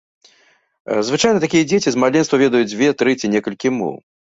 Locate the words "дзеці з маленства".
1.69-2.35